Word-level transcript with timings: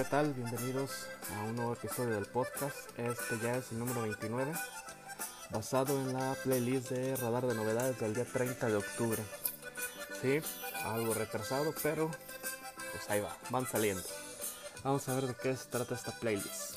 ¿qué 0.00 0.04
tal? 0.04 0.32
Bienvenidos 0.32 0.92
a 1.36 1.44
un 1.44 1.56
nuevo 1.56 1.74
episodio 1.74 2.14
del 2.14 2.24
podcast. 2.24 2.74
Este 2.96 3.38
ya 3.42 3.56
es 3.56 3.70
el 3.70 3.80
número 3.80 4.00
29, 4.00 4.50
basado 5.50 6.00
en 6.00 6.14
la 6.14 6.34
playlist 6.42 6.88
de 6.88 7.16
Radar 7.16 7.46
de 7.46 7.54
Novedades 7.54 8.00
del 8.00 8.14
día 8.14 8.24
30 8.24 8.68
de 8.68 8.76
octubre. 8.76 9.22
Sí, 10.22 10.40
algo 10.86 11.12
retrasado, 11.12 11.74
pero 11.82 12.10
pues 12.92 13.10
ahí 13.10 13.20
va, 13.20 13.36
van 13.50 13.66
saliendo. 13.66 14.02
Vamos 14.84 15.06
a 15.06 15.16
ver 15.16 15.26
de 15.26 15.34
qué 15.34 15.54
se 15.54 15.68
trata 15.68 15.96
esta 15.96 16.12
playlist. 16.12 16.76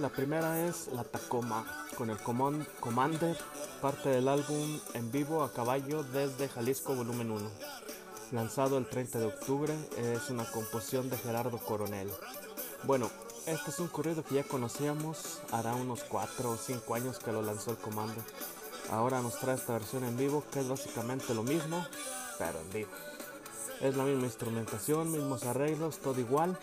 La 0.00 0.10
primera 0.10 0.66
es 0.66 0.88
la 0.88 1.04
Tacoma, 1.04 1.86
con 1.96 2.10
el 2.10 2.18
Commander, 2.18 3.38
parte 3.80 4.10
del 4.10 4.28
álbum 4.28 4.78
en 4.92 5.10
vivo 5.10 5.42
a 5.42 5.50
caballo 5.50 6.02
desde 6.02 6.46
Jalisco 6.46 6.94
Volumen 6.94 7.30
1 7.30 7.67
lanzado 8.32 8.78
el 8.78 8.86
30 8.86 9.18
de 9.18 9.26
octubre, 9.26 9.74
es 9.96 10.30
una 10.30 10.44
composición 10.50 11.08
de 11.10 11.16
Gerardo 11.16 11.58
Coronel. 11.58 12.10
Bueno, 12.84 13.10
este 13.46 13.70
es 13.70 13.78
un 13.78 13.88
corrido 13.88 14.22
que 14.22 14.36
ya 14.36 14.44
conocíamos, 14.44 15.40
hará 15.50 15.74
unos 15.74 16.04
4 16.04 16.50
o 16.50 16.56
5 16.56 16.94
años 16.94 17.18
que 17.18 17.32
lo 17.32 17.42
lanzó 17.42 17.70
el 17.70 17.78
comando. 17.78 18.22
Ahora 18.90 19.20
nos 19.22 19.38
trae 19.38 19.56
esta 19.56 19.72
versión 19.72 20.04
en 20.04 20.16
vivo 20.16 20.44
que 20.52 20.60
es 20.60 20.68
básicamente 20.68 21.34
lo 21.34 21.42
mismo, 21.42 21.84
pero 22.38 22.60
en 22.60 22.70
vivo. 22.72 22.90
Es 23.80 23.96
la 23.96 24.04
misma 24.04 24.24
instrumentación, 24.24 25.12
mismos 25.12 25.44
arreglos, 25.44 25.98
todo 25.98 26.20
igual. 26.20 26.58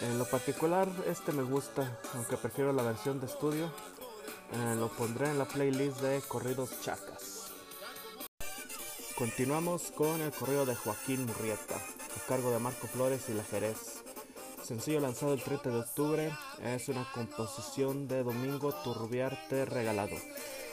En 0.00 0.18
lo 0.18 0.24
particular 0.24 0.88
este 1.06 1.32
me 1.32 1.42
gusta, 1.42 2.00
aunque 2.14 2.36
prefiero 2.36 2.72
la 2.72 2.82
versión 2.82 3.20
de 3.20 3.26
estudio. 3.26 3.66
Eh, 4.52 4.74
lo 4.78 4.88
pondré 4.88 5.30
en 5.30 5.38
la 5.38 5.46
playlist 5.46 6.00
de 6.00 6.20
corridos 6.28 6.70
chacas. 6.82 7.41
Continuamos 9.22 9.92
con 9.92 10.20
el 10.20 10.32
correo 10.32 10.66
de 10.66 10.74
Joaquín 10.74 11.26
Murrieta, 11.26 11.76
a 11.76 12.26
cargo 12.26 12.50
de 12.50 12.58
Marco 12.58 12.88
Flores 12.88 13.28
y 13.28 13.34
La 13.34 13.44
Jerez. 13.44 14.02
Sencillo 14.64 14.98
lanzado 14.98 15.32
el 15.32 15.40
30 15.40 15.70
de 15.70 15.78
octubre, 15.78 16.32
es 16.64 16.88
una 16.88 17.06
composición 17.14 18.08
de 18.08 18.24
Domingo 18.24 18.74
Turbiarte 18.82 19.64
Regalado. 19.64 20.16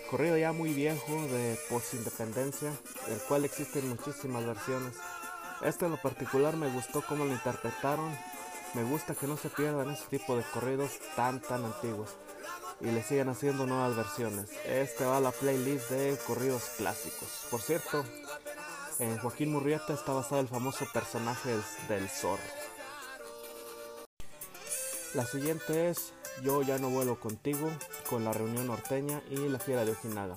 Correo 0.10 0.36
ya 0.36 0.52
muy 0.52 0.74
viejo 0.74 1.28
de 1.28 1.60
post-independencia, 1.70 2.72
el 3.10 3.20
cual 3.28 3.46
existen 3.46 3.88
muchísimas 3.88 4.44
versiones. 4.44 4.96
Este 5.62 5.86
en 5.86 5.92
lo 5.92 6.02
particular 6.02 6.58
me 6.58 6.72
gustó 6.72 7.04
cómo 7.08 7.26
lo 7.26 7.34
interpretaron. 7.34 8.18
Me 8.74 8.84
gusta 8.84 9.14
que 9.14 9.28
no 9.28 9.38
se 9.38 9.50
pierdan 9.50 9.92
ese 9.92 10.06
tipo 10.10 10.36
de 10.36 10.44
corridos 10.56 10.94
tan 11.16 11.40
tan 11.40 11.66
antiguos 11.66 12.16
y 12.82 12.86
le 12.86 13.04
siguen 13.04 13.30
haciendo 13.30 13.66
nuevas 13.66 13.96
versiones. 13.96 14.50
Este 14.66 15.06
va 15.06 15.18
a 15.18 15.22
la 15.22 15.32
playlist 15.32 15.90
de 15.90 16.18
corridos 16.26 16.64
clásicos. 16.78 17.46
Por 17.52 17.62
cierto, 17.62 18.06
en 19.00 19.18
Joaquín 19.18 19.52
Murrieta 19.52 19.94
está 19.94 20.12
basado 20.12 20.42
el 20.42 20.48
famoso 20.48 20.86
personaje 20.94 21.56
del 21.88 22.10
zorro. 22.10 22.44
La 25.14 25.26
siguiente 25.26 25.90
es 25.90 26.14
Yo 26.44 26.62
ya 26.62 26.78
no 26.78 26.90
vuelo 26.90 27.20
contigo, 27.20 27.70
con 28.10 28.24
la 28.24 28.34
reunión 28.34 28.68
norteña 28.68 29.22
y 29.30 29.38
la 29.38 29.60
fiera 29.60 29.86
de 29.86 29.92
Ojinaga. 29.92 30.36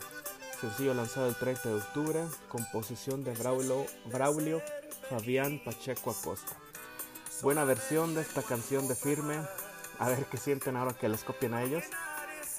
Sencillo 0.61 0.95
lanzado 0.95 1.29
el 1.29 1.35
30 1.35 1.69
de 1.69 1.75
octubre, 1.75 2.21
composición 2.49 3.25
de 3.25 3.35
Braulio, 3.35 3.85
Braulio 4.07 4.63
Fabián 5.11 5.61
Pacheco 5.65 6.11
Acosta. 6.11 6.57
Buena 7.43 7.65
versión 7.65 8.15
de 8.15 8.23
esta 8.23 8.43
canción 8.43 8.87
de 8.87 8.95
firme. 8.95 9.41
A 9.99 10.09
ver 10.09 10.25
qué 10.27 10.37
sienten 10.37 10.77
ahora 10.77 10.95
que 10.95 11.09
les 11.09 11.25
copien 11.25 11.55
a 11.55 11.63
ellos. 11.65 11.85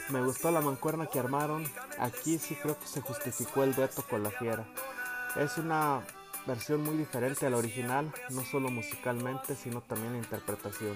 Me 0.10 0.22
gustó 0.22 0.52
la 0.52 0.60
mancuerna 0.60 1.08
que 1.08 1.20
armaron. 1.20 1.66
Aquí 1.98 2.38
sí 2.38 2.56
creo 2.56 2.78
que 2.78 2.88
se 2.88 3.00
justificó 3.00 3.64
el 3.64 3.74
dueto 3.74 4.04
con 4.10 4.22
la 4.22 4.32
fiera. 4.32 4.68
Es 5.36 5.58
una 5.58 6.02
versión 6.46 6.84
muy 6.84 6.96
diferente 6.96 7.48
a 7.48 7.50
la 7.50 7.58
original, 7.58 8.14
no 8.30 8.44
solo 8.46 8.70
musicalmente, 8.70 9.56
sino 9.56 9.82
también 9.82 10.14
la 10.14 10.20
interpretación. 10.20 10.96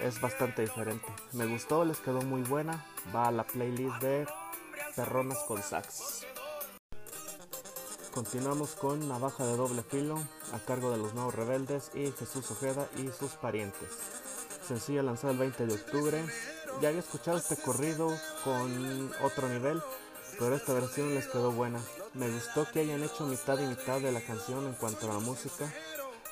Es 0.00 0.20
bastante 0.20 0.62
diferente. 0.62 1.06
Me 1.32 1.46
gustó, 1.46 1.84
les 1.84 1.98
quedó 1.98 2.20
muy 2.22 2.42
buena. 2.42 2.84
Va 3.14 3.28
a 3.28 3.30
la 3.30 3.44
playlist 3.44 4.02
de 4.02 4.26
Perronas 4.96 5.38
con 5.46 5.62
Sax. 5.62 6.26
Continuamos 8.12 8.74
con 8.74 9.08
Navaja 9.08 9.46
de 9.46 9.56
doble 9.56 9.84
filo 9.84 10.18
a 10.52 10.58
cargo 10.58 10.90
de 10.90 10.98
los 10.98 11.14
nuevos 11.14 11.36
rebeldes 11.36 11.92
y 11.94 12.10
Jesús 12.10 12.50
Ojeda 12.50 12.88
y 12.96 13.08
sus 13.08 13.32
parientes. 13.34 13.88
Sencillo 14.66 15.04
lanzado 15.04 15.32
el 15.32 15.38
20 15.38 15.66
de 15.66 15.74
octubre. 15.74 16.24
Ya 16.82 16.88
había 16.88 17.00
escuchado 17.00 17.38
este 17.38 17.56
corrido 17.56 18.08
con 18.42 19.12
otro 19.22 19.48
nivel, 19.48 19.80
pero 20.40 20.56
esta 20.56 20.72
versión 20.72 21.14
les 21.14 21.28
quedó 21.28 21.52
buena. 21.52 21.80
Me 22.14 22.30
gustó 22.30 22.66
que 22.72 22.80
hayan 22.80 23.04
hecho 23.04 23.26
mitad 23.26 23.58
y 23.58 23.66
mitad 23.66 24.00
de 24.00 24.10
la 24.10 24.22
canción 24.22 24.66
en 24.66 24.72
cuanto 24.72 25.08
a 25.08 25.12
la 25.12 25.20
música. 25.20 25.70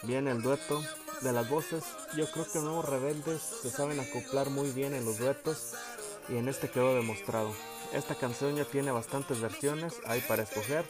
Bien 0.03 0.27
el 0.27 0.41
dueto 0.41 0.83
de 1.21 1.33
las 1.33 1.49
voces. 1.49 1.85
Yo 2.17 2.29
creo 2.31 2.51
que 2.51 2.59
nuevos 2.59 2.89
rebeldes 2.89 3.43
se 3.43 3.71
saben 3.71 4.01
acoplar 4.01 4.49
muy 4.49 4.71
bien 4.71 4.95
en 4.95 5.05
los 5.05 5.19
duetos 5.19 5.75
y 6.31 6.39
en 6.39 6.49
este 6.49 6.71
quedó 6.71 6.95
demostrado. 6.95 7.53
Esta 7.93 8.15
canción 8.15 8.57
ya 8.57 8.65
tiene 8.65 8.91
bastantes 8.93 9.43
versiones, 9.43 9.95
hay 10.07 10.23
para 10.23 10.45
escoger. 10.45 10.87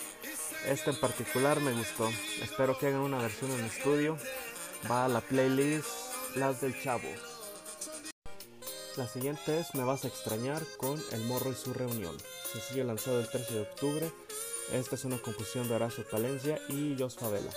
Esta 0.67 0.91
en 0.91 1.01
particular 1.01 1.61
me 1.61 1.73
gustó. 1.73 2.09
Espero 2.41 2.79
que 2.79 2.87
hagan 2.87 3.01
una 3.01 3.19
versión 3.19 3.51
en 3.51 3.65
estudio. 3.65 4.17
Va 4.89 5.07
a 5.07 5.09
la 5.09 5.21
playlist 5.23 5.89
Las 6.37 6.61
del 6.61 6.81
Chavo. 6.81 7.09
La 8.97 9.09
siguiente 9.09 9.59
es 9.59 9.75
Me 9.75 9.83
vas 9.83 10.05
a 10.05 10.09
extrañar 10.09 10.63
con 10.77 11.03
El 11.11 11.23
Morro 11.23 11.51
y 11.51 11.57
su 11.57 11.73
reunión. 11.73 12.17
Sencillo 12.53 12.85
lanzado 12.85 13.21
el 13.21 13.29
13 13.29 13.55
de 13.55 13.61
octubre 13.61 14.13
esta 14.73 14.97
es 14.97 15.05
una 15.07 15.17
composición 15.17 15.67
de 15.67 15.77
Horacio 15.77 16.05
Palencia 16.05 16.61
y 16.69 16.95
Jos 16.99 17.17
Favela. 17.17 17.51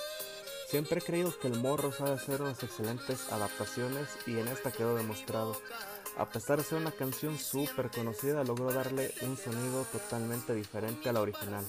Siempre 0.67 0.99
he 0.99 1.03
creído 1.03 1.37
que 1.37 1.49
el 1.49 1.59
morro 1.59 1.91
sabe 1.91 2.11
hacer 2.11 2.41
unas 2.41 2.63
excelentes 2.63 3.29
adaptaciones 3.33 4.07
y 4.25 4.37
en 4.37 4.47
esta 4.47 4.71
quedó 4.71 4.95
demostrado. 4.95 5.57
A 6.17 6.29
pesar 6.29 6.59
de 6.59 6.63
ser 6.63 6.77
una 6.77 6.91
canción 6.91 7.37
súper 7.37 7.91
conocida, 7.91 8.45
logró 8.45 8.71
darle 8.71 9.13
un 9.23 9.35
sonido 9.35 9.83
totalmente 9.91 10.55
diferente 10.55 11.09
a 11.09 11.13
la 11.13 11.21
original. 11.21 11.65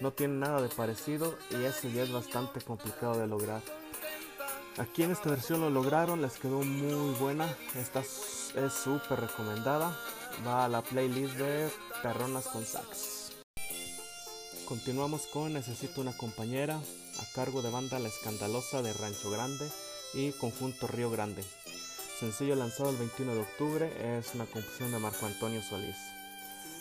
No 0.00 0.14
tiene 0.14 0.34
nada 0.34 0.62
de 0.62 0.68
parecido 0.70 1.36
y 1.50 1.64
eso 1.64 1.88
ya 1.88 2.02
es 2.02 2.12
bastante 2.12 2.62
complicado 2.62 3.18
de 3.18 3.26
lograr. 3.26 3.60
Aquí 4.78 5.02
en 5.02 5.10
esta 5.10 5.28
versión 5.28 5.60
lo 5.60 5.68
lograron, 5.68 6.22
les 6.22 6.38
quedó 6.38 6.62
muy 6.62 7.14
buena. 7.18 7.54
Esta 7.76 8.00
es 8.00 8.72
súper 8.72 9.20
recomendada. 9.20 9.94
Va 10.46 10.64
a 10.64 10.68
la 10.68 10.80
playlist 10.80 11.34
de 11.34 11.70
Perronas 12.02 12.46
con 12.46 12.64
Sax. 12.64 13.32
Continuamos 14.66 15.26
con 15.26 15.52
Necesito 15.52 16.00
una 16.00 16.16
compañera, 16.16 16.76
a 16.76 17.34
cargo 17.34 17.60
de 17.60 17.70
banda 17.70 17.98
La 17.98 18.08
Escandalosa 18.08 18.80
de 18.80 18.92
Rancho 18.94 19.30
Grande 19.30 19.68
y 20.14 20.32
Conjunto 20.32 20.86
Río 20.86 21.10
Grande. 21.10 21.44
Sencillo 22.18 22.54
lanzado 22.54 22.90
el 22.90 22.96
21 22.96 23.34
de 23.34 23.40
octubre, 23.40 24.18
es 24.18 24.34
una 24.34 24.46
composición 24.46 24.92
de 24.92 24.98
Marco 24.98 25.26
Antonio 25.26 25.62
Solís. 25.62 25.96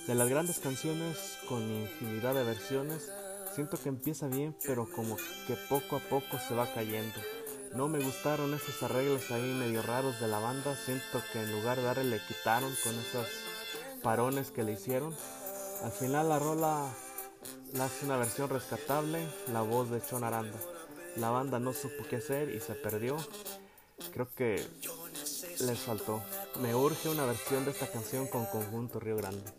De 0.08 0.16
las 0.16 0.30
grandes 0.30 0.60
canciones 0.60 1.38
con 1.50 1.64
infinidad 1.70 2.34
de 2.34 2.44
versiones, 2.44 3.12
siento 3.54 3.78
que 3.78 3.90
empieza 3.90 4.28
bien, 4.28 4.56
pero 4.66 4.90
como 4.90 5.18
que 5.48 5.56
poco 5.68 5.98
a 5.98 6.00
poco 6.00 6.40
se 6.48 6.56
va 6.56 6.74
cayendo. 6.74 7.20
No 7.76 7.88
me 7.88 8.00
gustaron 8.00 8.54
esos 8.54 8.82
arreglos 8.84 9.30
ahí 9.32 9.42
medio 9.42 9.82
raros 9.82 10.20
de 10.22 10.28
la 10.28 10.40
banda, 10.40 10.76
siento 10.76 11.22
que 11.34 11.42
en 11.42 11.52
lugar 11.52 11.78
de 11.78 11.84
darle 11.84 12.04
le 12.06 12.22
quitaron 12.26 12.74
con 12.84 12.96
esos 12.96 13.28
parones 14.02 14.52
que 14.52 14.64
le 14.64 14.74
hicieron. 14.74 15.16
Al 15.84 15.92
final 15.92 16.30
la 16.30 16.40
rola 16.40 16.90
hace 17.80 18.06
una 18.06 18.18
versión 18.18 18.50
rescatable, 18.50 19.26
la 19.52 19.62
voz 19.62 19.90
de 19.90 20.02
Chon 20.02 20.24
Aranda. 20.24 20.58
La 21.16 21.30
banda 21.30 21.60
no 21.60 21.74
supo 21.74 22.04
qué 22.10 22.18
hacer 22.18 22.50
y 22.50 22.60
se 22.60 22.76
perdió. 22.76 23.18
Creo 24.14 24.30
que 24.34 24.66
les 25.60 25.80
faltó. 25.80 26.22
Me 26.62 26.76
urge 26.76 27.10
una 27.10 27.26
versión 27.26 27.66
de 27.66 27.72
esta 27.72 27.92
canción 27.92 28.28
con 28.28 28.46
conjunto 28.46 29.00
Río 29.00 29.18
Grande. 29.18 29.52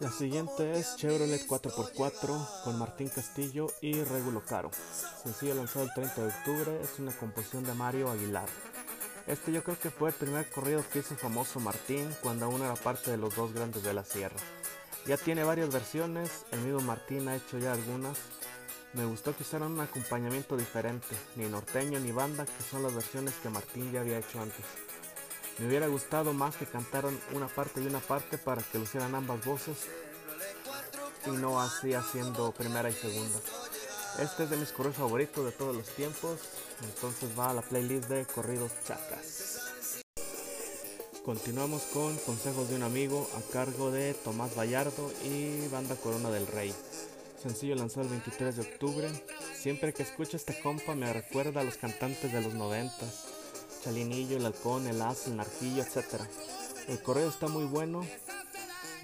La 0.00 0.10
siguiente 0.10 0.72
es 0.78 0.96
Chevrolet 0.96 1.46
4x4 1.46 2.62
con 2.64 2.78
Martín 2.78 3.08
Castillo 3.08 3.68
y 3.80 4.02
Regulo 4.02 4.42
Caro. 4.44 4.70
Sencillo 5.22 5.54
lanzado 5.54 5.84
el 5.84 5.94
30 5.94 6.20
de 6.20 6.28
octubre, 6.28 6.80
es 6.82 6.98
una 6.98 7.16
composición 7.16 7.64
de 7.64 7.74
Mario 7.74 8.10
Aguilar. 8.10 8.48
Este 9.26 9.52
yo 9.52 9.64
creo 9.64 9.78
que 9.78 9.90
fue 9.90 10.10
el 10.10 10.14
primer 10.14 10.50
corrido 10.50 10.84
que 10.92 10.98
hizo 10.98 11.16
famoso 11.16 11.58
Martín 11.58 12.14
cuando 12.22 12.44
aún 12.44 12.62
era 12.62 12.74
parte 12.74 13.10
de 13.10 13.16
los 13.16 13.34
dos 13.34 13.54
grandes 13.54 13.82
de 13.82 13.94
la 13.94 14.04
sierra. 14.04 14.36
Ya 15.06 15.16
tiene 15.16 15.44
varias 15.44 15.72
versiones, 15.72 16.44
el 16.50 16.60
mismo 16.60 16.80
Martín 16.80 17.28
ha 17.28 17.36
hecho 17.36 17.58
ya 17.58 17.72
algunas. 17.72 18.18
Me 18.92 19.06
gustó 19.06 19.34
que 19.34 19.42
usaran 19.42 19.72
un 19.72 19.80
acompañamiento 19.80 20.56
diferente, 20.58 21.16
ni 21.36 21.46
norteño 21.46 21.98
ni 22.00 22.12
banda, 22.12 22.44
que 22.44 22.62
son 22.70 22.82
las 22.82 22.94
versiones 22.94 23.34
que 23.42 23.48
Martín 23.48 23.90
ya 23.92 24.00
había 24.00 24.18
hecho 24.18 24.40
antes. 24.40 24.64
Me 25.58 25.68
hubiera 25.68 25.86
gustado 25.86 26.34
más 26.34 26.56
que 26.56 26.66
cantaran 26.66 27.18
una 27.32 27.48
parte 27.48 27.80
y 27.80 27.86
una 27.86 28.00
parte 28.00 28.36
para 28.36 28.62
que 28.62 28.78
lo 28.78 28.84
hicieran 28.84 29.14
ambas 29.14 29.42
voces 29.44 29.88
y 31.26 31.30
no 31.30 31.60
así 31.60 31.94
haciendo 31.94 32.52
primera 32.52 32.90
y 32.90 32.92
segunda. 32.92 33.38
Este 34.18 34.44
es 34.44 34.50
de 34.50 34.56
mis 34.56 34.70
correos 34.70 34.94
favoritos 34.94 35.44
de 35.44 35.50
todos 35.50 35.74
los 35.74 35.88
tiempos, 35.88 36.38
entonces 36.84 37.36
va 37.36 37.50
a 37.50 37.54
la 37.54 37.62
playlist 37.62 38.08
de 38.08 38.24
corridos 38.26 38.70
chacas. 38.86 40.04
Continuamos 41.24 41.82
con 41.92 42.16
Consejos 42.18 42.68
de 42.68 42.76
un 42.76 42.84
amigo 42.84 43.28
a 43.36 43.52
cargo 43.52 43.90
de 43.90 44.14
Tomás 44.14 44.56
Vallardo 44.56 45.10
y 45.24 45.66
Banda 45.66 45.96
Corona 45.96 46.30
del 46.30 46.46
Rey. 46.46 46.72
sencillo 47.42 47.74
lanzado 47.74 48.02
el 48.02 48.10
23 48.10 48.56
de 48.56 48.62
octubre. 48.62 49.24
Siempre 49.56 49.92
que 49.92 50.04
escucho 50.04 50.36
este 50.36 50.60
compa 50.60 50.94
me 50.94 51.12
recuerda 51.12 51.62
a 51.62 51.64
los 51.64 51.76
cantantes 51.76 52.32
de 52.32 52.40
los 52.40 52.54
90, 52.54 52.94
Chalinillo, 53.82 54.36
El 54.36 54.46
Halcón, 54.46 54.86
El 54.86 55.02
As, 55.02 55.26
El 55.26 55.36
Narquillo, 55.36 55.82
etc. 55.82 56.22
El 56.86 57.02
correo 57.02 57.28
está 57.28 57.48
muy 57.48 57.64
bueno, 57.64 58.06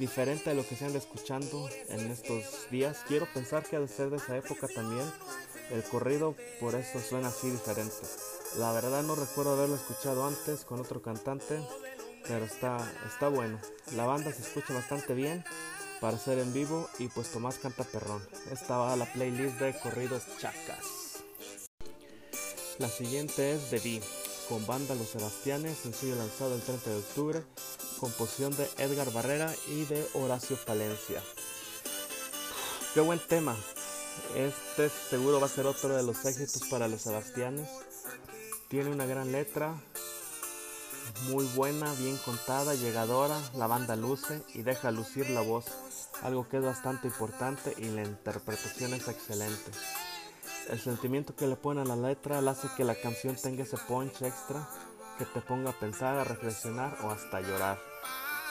diferente 0.00 0.48
a 0.50 0.54
lo 0.54 0.66
que 0.66 0.74
se 0.74 0.86
anda 0.86 0.98
escuchando 0.98 1.68
en 1.90 2.10
estos 2.10 2.68
días. 2.70 3.04
Quiero 3.06 3.26
pensar 3.32 3.62
que 3.62 3.76
ha 3.76 3.80
de 3.80 3.86
ser 3.86 4.08
de 4.08 4.16
esa 4.16 4.36
época 4.36 4.66
también. 4.66 5.04
El 5.70 5.84
corrido 5.84 6.34
por 6.58 6.74
eso 6.74 6.98
suena 6.98 7.28
así 7.28 7.50
diferente. 7.50 7.94
La 8.58 8.72
verdad 8.72 9.02
no 9.02 9.14
recuerdo 9.14 9.52
haberlo 9.52 9.76
escuchado 9.76 10.26
antes 10.26 10.64
con 10.64 10.80
otro 10.80 11.02
cantante, 11.02 11.60
pero 12.26 12.46
está, 12.46 12.78
está 13.06 13.28
bueno. 13.28 13.60
La 13.94 14.06
banda 14.06 14.32
se 14.32 14.40
escucha 14.40 14.72
bastante 14.72 15.14
bien 15.14 15.44
para 16.00 16.18
ser 16.18 16.38
en 16.38 16.52
vivo 16.54 16.88
y 16.98 17.08
pues 17.08 17.30
Tomás 17.30 17.58
canta 17.58 17.84
perrón. 17.84 18.26
Esta 18.50 18.78
va 18.78 18.94
a 18.94 18.96
la 18.96 19.12
playlist 19.12 19.60
de 19.60 19.78
corridos 19.78 20.22
chacas. 20.40 21.22
La 22.78 22.88
siguiente 22.88 23.52
es 23.52 23.68
The 23.68 23.78
Bee, 23.80 24.02
con 24.48 24.66
banda 24.66 24.94
Los 24.94 25.10
Sebastianes, 25.10 25.76
sencillo 25.76 26.16
lanzado 26.16 26.54
el 26.54 26.62
30 26.62 26.90
de 26.90 26.96
octubre, 26.96 27.42
composición 28.00 28.56
de 28.56 28.68
Edgar 28.78 29.12
Barrera 29.12 29.54
y 29.68 29.84
de 29.84 30.08
Horacio 30.14 30.56
Palencia. 30.64 31.22
Qué 32.94 33.00
buen 33.00 33.18
tema. 33.18 33.54
Este 34.34 34.88
seguro 34.88 35.38
va 35.38 35.46
a 35.46 35.50
ser 35.50 35.66
otro 35.66 35.94
de 35.94 36.02
los 36.02 36.24
éxitos 36.24 36.62
para 36.70 36.88
los 36.88 37.02
Sebastianes. 37.02 37.68
Tiene 38.68 38.90
una 38.90 39.04
gran 39.04 39.32
letra, 39.32 39.74
muy 41.28 41.44
buena, 41.54 41.92
bien 41.94 42.16
contada, 42.24 42.74
llegadora, 42.74 43.38
la 43.54 43.66
banda 43.66 43.96
luce 43.96 44.42
y 44.54 44.62
deja 44.62 44.90
lucir 44.90 45.28
la 45.30 45.42
voz, 45.42 45.66
algo 46.22 46.48
que 46.48 46.56
es 46.56 46.64
bastante 46.64 47.08
importante 47.08 47.74
y 47.76 47.84
la 47.90 48.02
interpretación 48.02 48.94
es 48.94 49.08
excelente. 49.08 49.72
El 50.70 50.80
sentimiento 50.80 51.34
que 51.36 51.46
le 51.46 51.56
pone 51.56 51.82
a 51.82 51.84
la 51.84 51.96
letra 51.96 52.38
hace 52.38 52.68
que 52.76 52.84
la 52.84 52.94
canción 52.94 53.36
tenga 53.36 53.64
ese 53.64 53.76
punch 53.76 54.22
extra 54.22 54.68
que 55.18 55.26
te 55.26 55.40
ponga 55.42 55.70
a 55.70 55.78
pensar, 55.78 56.16
a 56.16 56.24
reflexionar 56.24 56.96
o 57.02 57.10
hasta 57.10 57.40
llorar. 57.40 57.89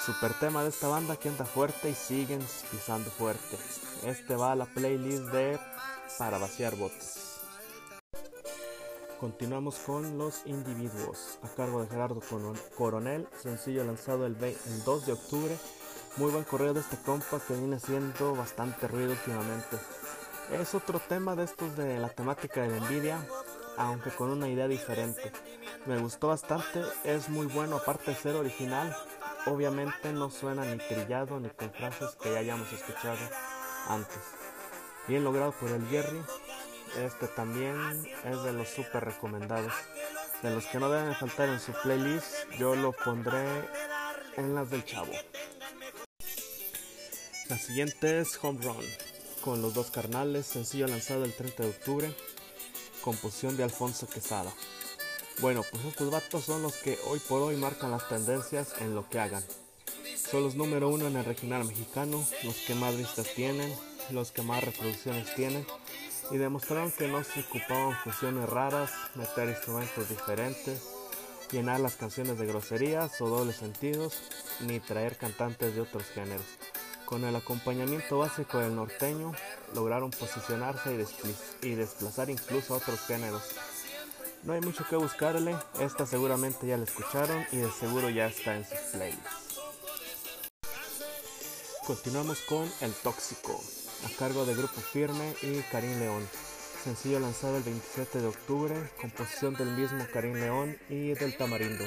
Super 0.05 0.33
tema 0.33 0.63
de 0.63 0.69
esta 0.69 0.87
banda 0.87 1.17
que 1.17 1.27
anda 1.27 1.43
fuerte 1.43 1.89
y 1.89 1.93
siguen 1.93 2.39
pisando 2.71 3.11
fuerte. 3.11 3.57
Este 4.03 4.35
va 4.35 4.53
a 4.53 4.55
la 4.55 4.65
playlist 4.65 5.25
de 5.25 5.59
Para 6.17 6.37
vaciar 6.37 6.75
botes. 6.77 7.41
Continuamos 9.19 9.75
con 9.79 10.17
Los 10.17 10.45
Individuos, 10.45 11.37
a 11.43 11.49
cargo 11.49 11.81
de 11.81 11.89
Gerardo 11.89 12.21
Coronel, 12.77 13.27
sencillo 13.43 13.83
lanzado 13.83 14.25
el, 14.25 14.37
2 14.85 15.05
de 15.05 15.11
octubre. 15.11 15.57
Muy 16.15 16.31
buen 16.31 16.45
correo 16.45 16.73
de 16.73 16.79
este 16.79 16.95
compa 16.97 17.41
que 17.45 17.55
viene 17.55 17.79
siendo 17.79 18.33
bastante 18.33 18.87
ruido 18.87 19.11
últimamente. 19.11 19.77
Es 20.53 20.73
otro 20.73 20.99
tema 20.99 21.35
de 21.35 21.43
estos 21.43 21.75
de 21.75 21.99
la 21.99 22.09
temática 22.09 22.61
de 22.61 22.69
la 22.69 22.77
envidia, 22.77 23.19
aunque 23.77 24.11
con 24.11 24.29
una 24.29 24.47
idea 24.47 24.69
diferente. 24.69 25.33
Me 25.85 25.99
gustó 25.99 26.29
bastante, 26.29 26.81
es 27.03 27.27
muy 27.27 27.47
bueno 27.47 27.75
aparte 27.75 28.11
de 28.11 28.17
ser 28.17 28.35
original. 28.37 28.95
Obviamente 29.45 30.11
no 30.11 30.29
suena 30.29 30.65
ni 30.65 30.77
trillado 30.77 31.39
ni 31.39 31.49
con 31.49 31.71
frases 31.71 32.09
que 32.21 32.33
ya 32.33 32.39
hayamos 32.39 32.71
escuchado 32.73 33.17
antes. 33.87 34.19
Bien 35.07 35.23
logrado 35.23 35.51
por 35.53 35.69
el 35.71 35.87
Jerry, 35.87 36.21
este 36.97 37.27
también 37.27 37.75
es 38.25 38.43
de 38.43 38.53
los 38.53 38.67
super 38.67 39.03
recomendados. 39.03 39.73
De 40.43 40.51
los 40.51 40.65
que 40.67 40.79
no 40.79 40.89
deben 40.89 41.15
faltar 41.15 41.49
en 41.49 41.59
su 41.59 41.71
playlist, 41.83 42.33
yo 42.57 42.75
lo 42.75 42.91
pondré 42.91 43.45
en 44.37 44.55
las 44.55 44.69
del 44.69 44.85
chavo. 44.85 45.11
La 47.49 47.57
siguiente 47.57 48.19
es 48.19 48.37
Home 48.43 48.59
Run, 48.61 48.85
con 49.41 49.61
los 49.61 49.73
dos 49.73 49.89
carnales, 49.89 50.45
sencillo 50.45 50.87
lanzado 50.87 51.25
el 51.25 51.33
30 51.33 51.63
de 51.63 51.69
octubre, 51.69 52.15
composición 53.01 53.57
de 53.57 53.63
Alfonso 53.63 54.07
Quesada. 54.07 54.53
Bueno, 55.41 55.63
pues 55.71 55.85
estos 55.85 56.11
vatos 56.11 56.43
son 56.43 56.63
los 56.63 56.75
que 56.75 56.99
hoy 57.07 57.19
por 57.19 57.41
hoy 57.41 57.55
marcan 57.55 57.91
las 57.91 58.09
tendencias 58.09 58.73
en 58.81 58.93
lo 58.93 59.07
que 59.07 59.19
hagan. 59.19 59.43
Son 60.29 60.43
los 60.43 60.55
número 60.55 60.89
uno 60.89 61.07
en 61.07 61.15
el 61.15 61.23
regional 61.23 61.63
mexicano, 61.63 62.25
los 62.43 62.57
que 62.67 62.75
más 62.75 62.97
vistas 62.97 63.27
tienen, 63.35 63.73
los 64.11 64.31
que 64.31 64.41
más 64.41 64.61
reproducciones 64.61 65.33
tienen 65.35 65.65
y 66.29 66.37
demostraron 66.37 66.91
que 66.91 67.07
no 67.07 67.23
se 67.23 67.39
ocupaban 67.39 67.97
funciones 68.03 68.49
raras, 68.49 68.91
meter 69.15 69.47
instrumentos 69.47 70.09
diferentes, 70.09 70.83
llenar 71.51 71.79
las 71.79 71.95
canciones 71.95 72.37
de 72.37 72.45
groserías 72.45 73.21
o 73.21 73.29
dobles 73.29 73.55
sentidos, 73.55 74.21
ni 74.59 74.81
traer 74.81 75.15
cantantes 75.15 75.73
de 75.73 75.81
otros 75.81 76.03
géneros. 76.07 76.45
Con 77.05 77.23
el 77.23 77.35
acompañamiento 77.35 78.19
básico 78.19 78.59
del 78.59 78.75
norteño, 78.75 79.31
lograron 79.73 80.11
posicionarse 80.11 80.93
y, 81.63 81.75
desplazar 81.75 82.29
incluso 82.29 82.73
a 82.73 82.77
otros 82.77 82.99
géneros. 82.99 83.41
No 84.49 84.55
hay 84.55 84.61
mucho 84.61 84.83
que 84.83 84.95
buscarle, 84.95 85.55
esta 85.79 86.07
seguramente 86.07 86.65
ya 86.65 86.75
la 86.75 86.85
escucharon 86.85 87.45
y 87.51 87.57
de 87.57 87.69
seguro 87.69 88.09
ya 88.09 88.25
está 88.25 88.55
en 88.55 88.65
sus 88.65 88.79
playlists. 88.91 89.59
Continuamos 91.85 92.39
con 92.49 92.67
El 92.81 92.91
Tóxico 92.93 93.61
a 94.07 94.17
cargo 94.17 94.45
de 94.47 94.55
Grupo 94.55 94.81
Firme 94.81 95.35
y 95.43 95.59
Karim 95.71 95.99
León. 95.99 96.27
Sencillo 96.83 97.19
lanzado 97.19 97.57
el 97.57 97.63
27 97.63 98.21
de 98.21 98.25
octubre, 98.25 98.73
composición 98.99 99.53
del 99.53 99.67
mismo 99.67 100.03
Karim 100.11 100.33
León 100.33 100.75
y 100.89 101.09
del 101.09 101.37
Tamarindo. 101.37 101.85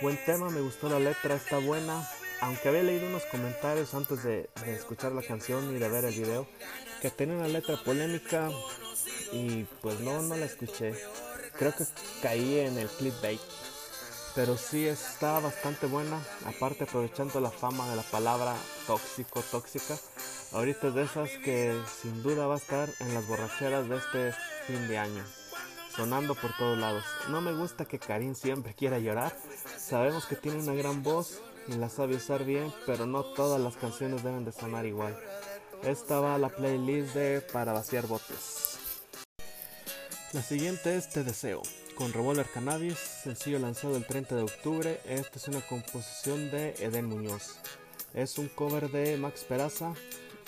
Buen 0.00 0.24
tema, 0.26 0.50
me 0.50 0.60
gustó 0.60 0.88
la 0.88 1.00
letra, 1.00 1.34
está 1.34 1.58
buena. 1.58 2.08
Aunque 2.40 2.68
había 2.68 2.84
leído 2.84 3.08
unos 3.08 3.24
comentarios 3.24 3.94
antes 3.94 4.22
de, 4.22 4.48
escuchar 4.64 5.10
la 5.10 5.22
canción 5.22 5.74
y 5.74 5.80
de 5.80 5.88
ver 5.88 6.04
el 6.04 6.14
video, 6.14 6.46
que 7.02 7.10
tenía 7.10 7.34
una 7.34 7.48
letra 7.48 7.76
polémica 7.82 8.48
y 9.32 9.64
pues 9.82 9.98
no, 9.98 10.22
no 10.22 10.36
la 10.36 10.46
escuché. 10.46 10.94
Creo 11.58 11.74
que 11.74 11.84
caí 12.22 12.58
en 12.60 12.78
el 12.78 12.88
clickbait. 12.88 13.40
Pero 14.34 14.56
sí 14.56 14.86
está 14.86 15.38
bastante 15.38 15.86
buena, 15.86 16.20
aparte 16.44 16.84
aprovechando 16.84 17.40
la 17.40 17.52
fama 17.52 17.88
de 17.90 17.96
la 17.96 18.02
palabra 18.02 18.56
tóxico, 18.86 19.40
tóxica 19.42 19.96
Ahorita 20.54 20.88
es 20.88 20.94
de 20.94 21.02
esas 21.02 21.30
que 21.44 21.76
sin 22.00 22.22
duda 22.22 22.46
va 22.46 22.54
a 22.54 22.58
estar 22.58 22.88
en 23.00 23.12
las 23.12 23.26
borracheras 23.26 23.88
de 23.88 23.96
este 23.96 24.32
fin 24.68 24.86
de 24.86 24.98
año, 24.98 25.24
sonando 25.96 26.36
por 26.36 26.56
todos 26.56 26.78
lados. 26.78 27.04
No 27.28 27.40
me 27.40 27.52
gusta 27.52 27.86
que 27.86 27.98
Karim 27.98 28.36
siempre 28.36 28.72
quiera 28.72 29.00
llorar. 29.00 29.36
Sabemos 29.76 30.26
que 30.26 30.36
tiene 30.36 30.62
una 30.62 30.74
gran 30.74 31.02
voz 31.02 31.42
y 31.66 31.72
la 31.72 31.88
sabe 31.88 32.14
usar 32.14 32.44
bien, 32.44 32.72
pero 32.86 33.04
no 33.04 33.24
todas 33.24 33.60
las 33.60 33.76
canciones 33.76 34.22
deben 34.22 34.44
de 34.44 34.52
sonar 34.52 34.86
igual. 34.86 35.18
Esta 35.82 36.20
va 36.20 36.36
a 36.36 36.38
la 36.38 36.50
playlist 36.50 37.14
de 37.14 37.40
Para 37.40 37.72
vaciar 37.72 38.06
botes. 38.06 38.73
La 40.34 40.42
siguiente 40.42 40.96
es 40.96 41.10
Te 41.10 41.22
Deseo, 41.22 41.62
con 41.94 42.12
Revolver 42.12 42.46
Cannabis, 42.52 42.98
sencillo 42.98 43.60
lanzado 43.60 43.96
el 43.96 44.04
30 44.04 44.34
de 44.34 44.42
octubre. 44.42 45.00
Esta 45.04 45.38
es 45.38 45.46
una 45.46 45.60
composición 45.60 46.50
de 46.50 46.74
Eden 46.80 47.04
Muñoz. 47.04 47.60
Es 48.14 48.36
un 48.38 48.48
cover 48.48 48.90
de 48.90 49.16
Max 49.16 49.44
Peraza 49.44 49.94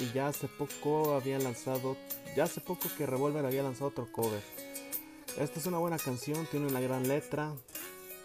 y 0.01 0.11
ya 0.13 0.27
hace 0.27 0.49
poco 0.49 1.15
había 1.15 1.39
lanzado, 1.39 1.97
ya 2.35 2.45
hace 2.45 2.61
poco 2.61 2.89
que 2.99 3.07
Revolver 3.07 3.47
había 3.47 3.63
lanzado 3.63 3.91
otro 3.91 4.11
cover. 4.11 4.43
Esta 5.39 5.61
es 5.61 5.67
una 5.67 5.79
buena 5.79 5.99
canción, 5.99 6.49
tiene 6.51 6.67
una 6.67 6.81
gran 6.81 7.07
letra. 7.07 7.55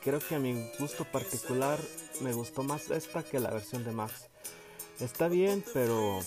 Creo 0.03 0.17
que 0.17 0.33
a 0.33 0.39
mi 0.39 0.67
gusto 0.79 1.05
particular 1.05 1.79
me 2.21 2.33
gustó 2.33 2.63
más 2.63 2.89
esta 2.89 3.21
que 3.21 3.39
la 3.39 3.51
versión 3.51 3.83
de 3.83 3.91
Max. 3.91 4.29
Está 4.99 5.27
bien, 5.27 5.63
pero 5.75 6.21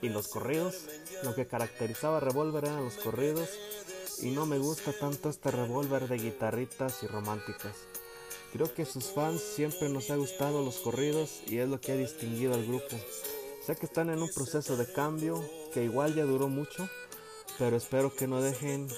¿y 0.00 0.08
los 0.08 0.28
corridos? 0.28 0.86
Lo 1.24 1.34
que 1.34 1.46
caracterizaba 1.46 2.20
Revolver 2.20 2.64
eran 2.64 2.84
los 2.84 2.94
corridos 2.94 3.50
y 4.22 4.30
no 4.30 4.46
me 4.46 4.58
gusta 4.58 4.92
tanto 4.92 5.28
este 5.28 5.50
Revolver 5.50 6.08
de 6.08 6.18
guitarritas 6.18 7.02
y 7.02 7.06
románticas. 7.06 7.76
Creo 8.52 8.72
que 8.72 8.84
sus 8.84 9.06
fans 9.06 9.40
siempre 9.40 9.88
nos 9.88 10.10
ha 10.10 10.16
gustado 10.16 10.64
los 10.64 10.78
corridos 10.78 11.42
y 11.46 11.58
es 11.58 11.68
lo 11.68 11.80
que 11.80 11.92
ha 11.92 11.96
distinguido 11.96 12.54
al 12.54 12.66
grupo. 12.66 12.96
Sé 13.64 13.76
que 13.76 13.86
están 13.86 14.10
en 14.10 14.22
un 14.22 14.32
proceso 14.32 14.76
de 14.76 14.90
cambio 14.90 15.44
que 15.74 15.84
igual 15.84 16.14
ya 16.14 16.24
duró 16.24 16.48
mucho, 16.48 16.88
pero 17.58 17.76
espero 17.76 18.14
que 18.14 18.26
no 18.26 18.40
dejen 18.40 18.88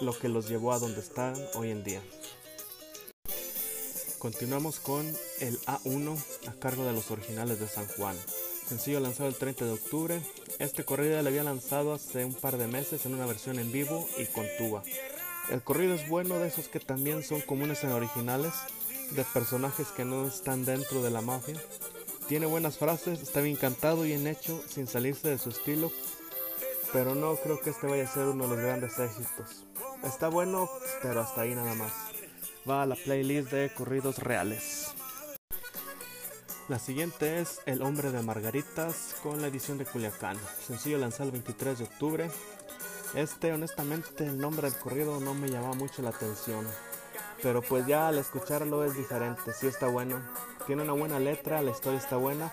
lo 0.00 0.18
que 0.18 0.28
los 0.28 0.48
llevó 0.48 0.72
a 0.72 0.78
donde 0.78 1.00
están 1.00 1.34
hoy 1.54 1.70
en 1.70 1.82
día. 1.82 2.02
Continuamos 4.18 4.80
con 4.80 5.06
el 5.40 5.58
A1 5.60 6.22
a 6.48 6.52
cargo 6.60 6.84
de 6.84 6.92
los 6.92 7.10
originales 7.10 7.58
de 7.58 7.68
San 7.68 7.86
Juan. 7.86 8.16
Sencillo 8.70 9.00
lanzado 9.00 9.28
el 9.28 9.34
30 9.34 9.64
de 9.64 9.72
octubre. 9.72 10.20
Este 10.60 10.84
corrido 10.84 11.20
le 11.20 11.28
había 11.28 11.42
lanzado 11.42 11.92
hace 11.92 12.24
un 12.24 12.34
par 12.34 12.56
de 12.56 12.68
meses 12.68 13.04
en 13.04 13.14
una 13.14 13.26
versión 13.26 13.58
en 13.58 13.72
vivo 13.72 14.06
y 14.16 14.26
con 14.26 14.46
tuba. 14.58 14.84
El 15.50 15.60
corrido 15.60 15.92
es 15.92 16.08
bueno 16.08 16.38
de 16.38 16.46
esos 16.46 16.68
que 16.68 16.78
también 16.78 17.24
son 17.24 17.40
comunes 17.40 17.82
en 17.82 17.90
originales, 17.90 18.52
de 19.10 19.24
personajes 19.24 19.88
que 19.88 20.04
no 20.04 20.28
están 20.28 20.64
dentro 20.64 21.02
de 21.02 21.10
la 21.10 21.20
mafia, 21.20 21.60
tiene 22.28 22.46
buenas 22.46 22.78
frases, 22.78 23.20
está 23.20 23.40
bien 23.40 23.56
cantado, 23.56 24.02
bien 24.02 24.28
hecho, 24.28 24.62
sin 24.68 24.86
salirse 24.86 25.30
de 25.30 25.38
su 25.38 25.48
estilo, 25.48 25.90
pero 26.92 27.16
no 27.16 27.34
creo 27.34 27.58
que 27.58 27.70
este 27.70 27.88
vaya 27.88 28.04
a 28.04 28.14
ser 28.14 28.26
uno 28.26 28.44
de 28.44 28.54
los 28.54 28.64
grandes 28.64 28.96
éxitos. 29.00 29.66
Está 30.04 30.28
bueno, 30.28 30.70
pero 31.02 31.22
hasta 31.22 31.40
ahí 31.40 31.56
nada 31.56 31.74
más. 31.74 31.92
Va 32.70 32.84
a 32.84 32.86
la 32.86 32.94
playlist 32.94 33.50
de 33.50 33.74
corridos 33.74 34.18
reales. 34.18 34.94
La 36.70 36.78
siguiente 36.78 37.40
es 37.40 37.60
El 37.66 37.82
hombre 37.82 38.12
de 38.12 38.22
Margaritas 38.22 39.16
con 39.24 39.42
la 39.42 39.48
edición 39.48 39.76
de 39.76 39.84
Culiacán, 39.84 40.38
sencillo 40.64 40.98
lanzado 40.98 41.24
el 41.24 41.32
23 41.32 41.80
de 41.80 41.84
octubre. 41.84 42.30
Este 43.12 43.52
honestamente 43.52 44.24
el 44.24 44.38
nombre 44.38 44.70
del 44.70 44.78
corrido 44.78 45.18
no 45.18 45.34
me 45.34 45.50
llama 45.50 45.72
mucho 45.72 46.00
la 46.00 46.10
atención, 46.10 46.64
pero 47.42 47.60
pues 47.60 47.88
ya 47.88 48.06
al 48.06 48.18
escucharlo 48.18 48.84
es 48.84 48.94
diferente, 48.94 49.52
sí 49.52 49.66
está 49.66 49.88
bueno, 49.88 50.22
tiene 50.68 50.82
una 50.82 50.92
buena 50.92 51.18
letra, 51.18 51.60
la 51.60 51.72
historia 51.72 51.98
está 51.98 52.14
buena. 52.14 52.52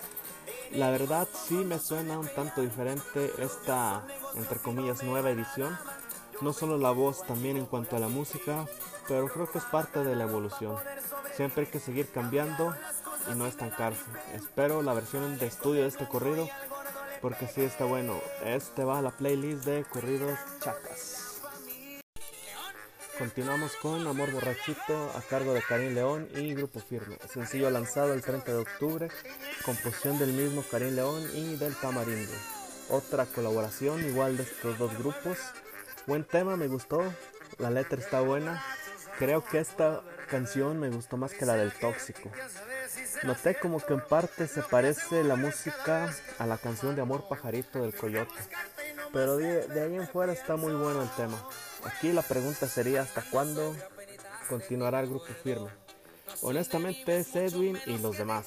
La 0.72 0.90
verdad 0.90 1.28
sí 1.46 1.54
me 1.54 1.78
suena 1.78 2.18
un 2.18 2.26
tanto 2.26 2.60
diferente 2.60 3.30
esta, 3.38 4.04
entre 4.34 4.58
comillas, 4.58 5.04
nueva 5.04 5.30
edición. 5.30 5.78
No 6.40 6.52
solo 6.52 6.76
la 6.76 6.90
voz, 6.90 7.24
también 7.24 7.56
en 7.56 7.66
cuanto 7.66 7.94
a 7.94 8.00
la 8.00 8.08
música, 8.08 8.66
pero 9.06 9.28
creo 9.28 9.48
que 9.48 9.58
es 9.58 9.64
parte 9.64 10.02
de 10.02 10.16
la 10.16 10.24
evolución. 10.24 10.76
Siempre 11.36 11.66
hay 11.66 11.70
que 11.70 11.78
seguir 11.78 12.10
cambiando 12.10 12.74
y 13.30 13.34
no 13.34 13.46
estancarse. 13.46 14.04
Espero 14.34 14.82
la 14.82 14.94
versión 14.94 15.38
de 15.38 15.46
estudio 15.46 15.82
de 15.82 15.88
este 15.88 16.06
corrido 16.06 16.48
porque 17.20 17.46
si 17.46 17.62
está 17.62 17.84
bueno. 17.84 18.20
Este 18.44 18.84
va 18.84 18.98
a 18.98 19.02
la 19.02 19.10
playlist 19.10 19.64
de 19.64 19.84
corridos 19.84 20.38
chacas. 20.62 21.42
Continuamos 23.18 23.74
con 23.82 24.06
Amor 24.06 24.30
Borrachito 24.30 25.10
a 25.16 25.20
cargo 25.22 25.52
de 25.52 25.60
Karim 25.60 25.94
León 25.94 26.28
y 26.36 26.54
Grupo 26.54 26.78
Firme. 26.78 27.18
Sencillo 27.28 27.68
lanzado 27.68 28.14
el 28.14 28.22
30 28.22 28.52
de 28.52 28.58
octubre, 28.58 29.08
composición 29.64 30.20
del 30.20 30.32
mismo 30.32 30.62
Karim 30.70 30.94
León 30.94 31.24
y 31.34 31.56
del 31.56 31.74
Tamarindo. 31.74 32.32
Otra 32.90 33.26
colaboración 33.26 34.06
igual 34.06 34.36
de 34.36 34.44
estos 34.44 34.78
dos 34.78 34.96
grupos. 34.96 35.36
Buen 36.06 36.24
tema, 36.24 36.56
me 36.56 36.68
gustó. 36.68 37.02
La 37.58 37.70
letra 37.70 37.98
está 37.98 38.20
buena. 38.20 38.62
Creo 39.18 39.44
que 39.44 39.58
esta 39.58 40.02
canción 40.30 40.78
me 40.78 40.88
gustó 40.88 41.16
más 41.16 41.34
que 41.34 41.44
la 41.44 41.54
del 41.54 41.72
Tóxico. 41.72 42.30
Noté 43.24 43.56
como 43.56 43.80
que 43.80 43.94
en 43.94 44.00
parte 44.00 44.46
se 44.46 44.62
parece 44.62 45.24
la 45.24 45.34
música 45.34 46.14
a 46.38 46.46
la 46.46 46.56
canción 46.56 46.94
de 46.94 47.02
Amor 47.02 47.28
Pajarito 47.28 47.80
del 47.80 47.94
Coyote. 47.94 48.34
Pero 49.12 49.36
de, 49.36 49.80
ahí 49.80 49.96
en 49.96 50.08
fuera 50.08 50.32
está 50.32 50.56
muy 50.56 50.72
bueno 50.72 51.02
el 51.02 51.10
tema. 51.10 51.42
Aquí 51.84 52.12
la 52.12 52.22
pregunta 52.22 52.68
sería 52.68 53.02
hasta 53.02 53.22
cuándo 53.22 53.74
continuará 54.48 55.00
el 55.00 55.08
grupo 55.08 55.26
firme. 55.42 55.68
Honestamente 56.42 57.18
es 57.18 57.34
Edwin 57.34 57.78
y 57.86 57.98
los 57.98 58.16
demás. 58.18 58.46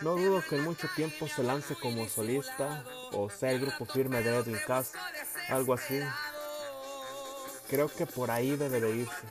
No 0.00 0.14
dudo 0.14 0.42
que 0.48 0.56
en 0.56 0.64
mucho 0.64 0.88
tiempo 0.94 1.26
se 1.26 1.42
lance 1.42 1.74
como 1.74 2.08
solista 2.08 2.84
o 3.12 3.30
sea 3.30 3.52
el 3.52 3.60
grupo 3.60 3.86
firme 3.86 4.22
de 4.22 4.36
Edwin 4.36 4.58
Cass, 4.66 4.92
algo 5.48 5.74
así. 5.74 6.00
Creo 7.68 7.88
que 7.88 8.06
por 8.06 8.30
ahí 8.30 8.56
debe 8.56 8.80
de 8.80 8.96
irse. 8.96 9.26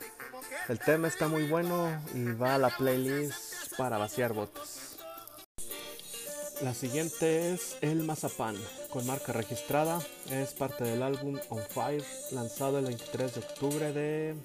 El 0.68 0.80
tema 0.80 1.08
está 1.08 1.28
muy 1.28 1.48
bueno 1.48 2.02
y 2.14 2.32
va 2.34 2.56
a 2.56 2.58
la 2.58 2.70
playlist 2.70 3.45
para 3.78 3.98
vaciar 3.98 4.34
botes. 4.34 4.98
La 6.62 6.74
siguiente 6.74 7.54
es 7.54 7.78
El 7.82 8.04
Mazapán, 8.04 8.56
con 8.90 9.06
marca 9.06 9.34
registrada. 9.34 10.00
Es 10.30 10.54
parte 10.54 10.86
del 10.86 11.04
álbum 11.04 11.38
On 11.50 11.62
Fire, 11.62 12.04
lanzado 12.32 12.80
el 12.80 12.86
23 12.86 13.34
de 13.36 13.40
octubre 13.42 13.94
de... 13.94 14.36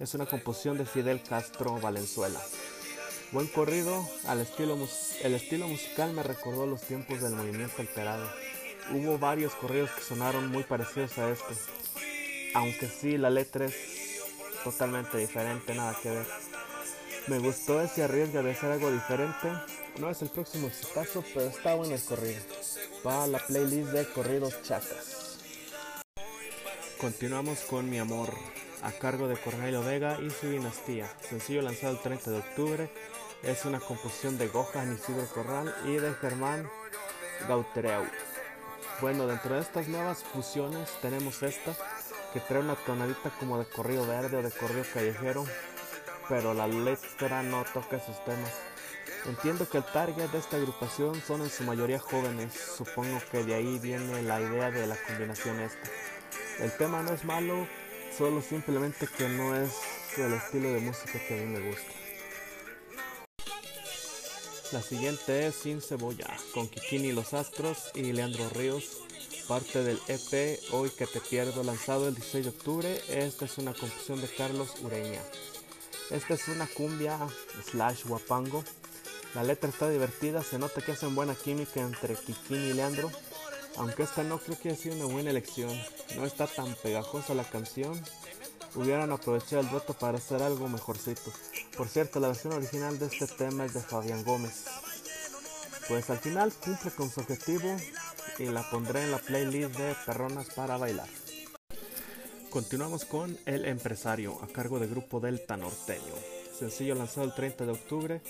Es 0.00 0.14
una 0.14 0.26
composición 0.26 0.78
de 0.78 0.86
Fidel 0.86 1.22
Castro 1.22 1.78
Valenzuela. 1.80 2.40
Buen 3.30 3.46
corrido, 3.46 4.08
al 4.26 4.40
estilo 4.40 4.76
el 5.22 5.34
estilo 5.34 5.68
musical 5.68 6.12
me 6.12 6.22
recordó 6.22 6.66
los 6.66 6.80
tiempos 6.80 7.20
del 7.20 7.34
movimiento 7.34 7.82
alterado. 7.82 8.28
Hubo 8.92 9.18
varios 9.18 9.54
corridos 9.54 9.90
que 9.90 10.02
sonaron 10.02 10.50
muy 10.50 10.64
parecidos 10.64 11.18
a 11.18 11.30
este, 11.30 11.54
aunque 12.54 12.88
sí 12.88 13.18
la 13.18 13.30
letra 13.30 13.66
es 13.66 13.74
totalmente 14.64 15.18
diferente, 15.18 15.74
nada 15.74 15.96
que 16.02 16.10
ver. 16.10 16.26
Me 17.28 17.38
gustó 17.38 17.82
ese 17.82 18.04
arriesgue 18.04 18.42
de 18.42 18.52
hacer 18.52 18.72
algo 18.72 18.90
diferente. 18.90 19.52
No 19.98 20.08
es 20.08 20.22
el 20.22 20.30
próximo 20.30 20.68
exitazo, 20.68 21.22
pero 21.34 21.46
está 21.46 21.74
bueno 21.74 21.94
el 21.94 22.02
corrido. 22.02 22.40
Va 23.06 23.24
a 23.24 23.26
la 23.26 23.38
playlist 23.38 23.90
de 23.90 24.06
corridos 24.06 24.62
chacas. 24.62 25.38
Continuamos 26.98 27.60
con 27.60 27.90
Mi 27.90 27.98
Amor, 27.98 28.32
a 28.82 28.92
cargo 28.92 29.28
de 29.28 29.36
Cornelio 29.36 29.82
Vega 29.82 30.18
y 30.22 30.30
su 30.30 30.48
dinastía. 30.48 31.06
Sencillo 31.20 31.60
lanzado 31.60 31.92
el 31.92 32.00
30 32.00 32.30
de 32.30 32.38
octubre. 32.38 32.90
Es 33.42 33.66
una 33.66 33.78
composición 33.78 34.38
de 34.38 34.48
Gohan 34.48 34.94
Isidro 34.94 35.26
Corral 35.26 35.74
y 35.84 35.96
de 35.96 36.14
Germán 36.14 36.66
Gautereu. 37.46 38.06
Bueno, 39.02 39.26
dentro 39.26 39.54
de 39.54 39.60
estas 39.60 39.86
nuevas 39.88 40.24
fusiones 40.24 40.88
tenemos 41.02 41.42
esta, 41.42 41.76
que 42.32 42.40
trae 42.40 42.62
una 42.62 42.74
tonadita 42.74 43.30
como 43.38 43.58
de 43.58 43.66
corrido 43.66 44.06
verde 44.06 44.38
o 44.38 44.42
de 44.42 44.50
corrido 44.50 44.84
callejero, 44.92 45.44
pero 46.28 46.54
la 46.54 46.66
letra 46.66 47.42
no 47.42 47.64
toca 47.72 47.96
esos 47.96 48.24
temas. 48.24 48.52
Entiendo 49.26 49.68
que 49.68 49.78
el 49.78 49.84
target 49.84 50.30
de 50.30 50.38
esta 50.38 50.56
agrupación 50.56 51.20
son 51.20 51.42
en 51.42 51.50
su 51.50 51.64
mayoría 51.64 51.98
jóvenes, 51.98 52.54
supongo 52.76 53.20
que 53.30 53.44
de 53.44 53.54
ahí 53.54 53.78
viene 53.78 54.22
la 54.22 54.40
idea 54.40 54.70
de 54.70 54.86
la 54.86 54.96
combinación 54.96 55.60
esta. 55.60 55.90
El 56.60 56.72
tema 56.76 57.02
no 57.02 57.12
es 57.12 57.24
malo, 57.24 57.66
solo 58.16 58.40
simplemente 58.42 59.08
que 59.16 59.28
no 59.28 59.56
es 59.56 59.72
el 60.16 60.34
estilo 60.34 60.72
de 60.72 60.80
música 60.80 61.18
que 61.26 61.34
a 61.34 61.44
mí 61.44 61.46
me 61.46 61.68
gusta. 61.68 61.92
La 64.72 64.82
siguiente 64.82 65.46
es 65.46 65.54
Sin 65.54 65.80
Cebolla, 65.80 66.28
con 66.52 66.68
Kikini 66.68 67.12
Los 67.12 67.32
Astros 67.32 67.90
y 67.94 68.12
Leandro 68.12 68.50
Ríos, 68.50 68.98
parte 69.48 69.82
del 69.82 69.98
EP 70.08 70.60
Hoy 70.72 70.90
que 70.90 71.06
te 71.06 71.20
pierdo, 71.20 71.64
lanzado 71.64 72.06
el 72.06 72.14
16 72.14 72.44
de 72.44 72.50
octubre. 72.50 73.02
Esta 73.08 73.46
es 73.46 73.56
una 73.56 73.72
composición 73.72 74.20
de 74.20 74.28
Carlos 74.28 74.74
Ureña. 74.82 75.22
Esta 76.10 76.34
es 76.34 76.48
una 76.48 76.66
cumbia 76.66 77.18
slash 77.70 78.04
guapango. 78.04 78.64
La 79.34 79.42
letra 79.42 79.68
está 79.68 79.90
divertida, 79.90 80.42
se 80.42 80.58
nota 80.58 80.80
que 80.80 80.92
hacen 80.92 81.14
buena 81.14 81.34
química 81.34 81.80
entre 81.80 82.14
Kikín 82.14 82.62
y 82.64 82.72
Leandro. 82.72 83.10
Aunque 83.76 84.04
esta 84.04 84.22
no 84.22 84.38
creo 84.38 84.58
que 84.58 84.70
haya 84.70 84.78
sido 84.78 84.96
una 84.96 85.04
buena 85.04 85.30
elección. 85.30 85.70
No 86.16 86.24
está 86.24 86.46
tan 86.46 86.74
pegajosa 86.76 87.34
la 87.34 87.44
canción. 87.44 88.00
Hubieran 88.74 89.12
aprovechado 89.12 89.60
el 89.60 89.68
voto 89.68 89.92
para 89.92 90.16
hacer 90.16 90.42
algo 90.42 90.66
mejorcito. 90.68 91.30
Por 91.76 91.88
cierto, 91.88 92.20
la 92.20 92.28
versión 92.28 92.54
original 92.54 92.98
de 92.98 93.06
este 93.06 93.26
tema 93.26 93.66
es 93.66 93.74
de 93.74 93.82
Fabián 93.82 94.24
Gómez. 94.24 94.64
Pues 95.88 96.08
al 96.08 96.18
final 96.18 96.52
cumple 96.54 96.90
con 96.90 97.10
su 97.10 97.20
objetivo 97.20 97.76
y 98.38 98.46
la 98.46 98.68
pondré 98.70 99.04
en 99.04 99.10
la 99.10 99.18
playlist 99.18 99.76
de 99.76 99.94
Perronas 100.06 100.48
para 100.54 100.78
bailar. 100.78 101.08
Continuamos 102.50 103.04
con 103.04 103.36
El 103.44 103.66
Empresario, 103.66 104.38
a 104.42 104.46
cargo 104.46 104.78
del 104.78 104.88
grupo 104.88 105.20
Delta 105.20 105.58
Norteño. 105.58 106.14
Sencillo 106.58 106.94
lanzado 106.94 107.26
el 107.26 107.34
30 107.34 107.66
de 107.66 107.72
octubre. 107.72 108.22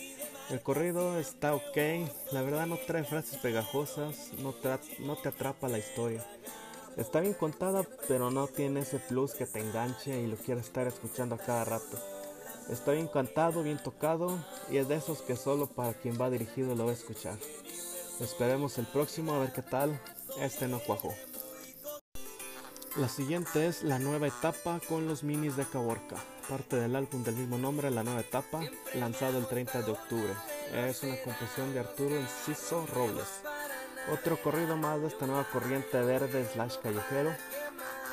El 0.50 0.60
corrido 0.60 1.20
está 1.20 1.54
ok, 1.54 1.76
la 2.32 2.42
verdad 2.42 2.66
no 2.66 2.78
trae 2.78 3.04
frases 3.04 3.38
pegajosas, 3.38 4.32
no, 4.38 4.56
no 4.98 5.16
te 5.16 5.28
atrapa 5.28 5.68
la 5.68 5.78
historia. 5.78 6.26
Está 6.96 7.20
bien 7.20 7.34
contada, 7.34 7.84
pero 8.08 8.32
no 8.32 8.48
tiene 8.48 8.80
ese 8.80 8.98
plus 8.98 9.34
que 9.34 9.46
te 9.46 9.60
enganche 9.60 10.20
y 10.20 10.26
lo 10.26 10.36
quieres 10.36 10.66
estar 10.66 10.88
escuchando 10.88 11.36
a 11.36 11.38
cada 11.38 11.64
rato. 11.64 11.98
Está 12.68 12.92
bien 12.92 13.06
cantado, 13.06 13.62
bien 13.62 13.78
tocado 13.78 14.44
y 14.68 14.78
es 14.78 14.88
de 14.88 14.96
esos 14.96 15.22
que 15.22 15.36
solo 15.36 15.68
para 15.68 15.94
quien 15.94 16.20
va 16.20 16.28
dirigido 16.28 16.74
lo 16.74 16.86
va 16.86 16.90
a 16.90 16.94
escuchar. 16.94 17.38
Esperemos 18.20 18.78
el 18.78 18.86
próximo 18.86 19.34
a 19.34 19.38
ver 19.38 19.52
qué 19.52 19.62
tal. 19.62 19.98
Este 20.40 20.66
no 20.66 20.80
cuajó. 20.80 21.14
La 22.98 23.08
siguiente 23.08 23.68
es 23.68 23.84
La 23.84 24.00
Nueva 24.00 24.26
Etapa 24.26 24.80
con 24.88 25.06
los 25.06 25.22
minis 25.22 25.54
de 25.54 25.64
Caborca, 25.64 26.16
parte 26.48 26.74
del 26.74 26.96
álbum 26.96 27.22
del 27.22 27.36
mismo 27.36 27.56
nombre, 27.56 27.92
La 27.92 28.02
Nueva 28.02 28.22
Etapa, 28.22 28.60
lanzado 28.92 29.38
el 29.38 29.46
30 29.46 29.82
de 29.82 29.92
octubre. 29.92 30.32
Es 30.74 31.04
una 31.04 31.14
composición 31.22 31.72
de 31.72 31.78
Arturo 31.78 32.16
Enciso 32.16 32.84
Robles. 32.92 33.28
Otro 34.12 34.36
corrido 34.42 34.76
más 34.76 35.00
de 35.00 35.06
esta 35.06 35.28
nueva 35.28 35.48
corriente 35.48 35.96
verde 36.02 36.44
slash 36.52 36.78
callejero. 36.82 37.32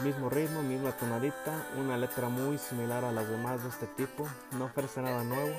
Mismo 0.03 0.29
ritmo, 0.29 0.61
misma 0.61 0.95
tonadita, 0.95 1.67
una 1.79 1.97
letra 1.97 2.29
muy 2.29 2.59
similar 2.59 3.05
a 3.05 3.11
las 3.11 3.27
demás 3.27 3.63
de 3.63 3.69
este 3.69 3.87
tipo, 3.87 4.29
no 4.51 4.65
ofrece 4.65 5.01
nada 5.01 5.23
nuevo. 5.23 5.57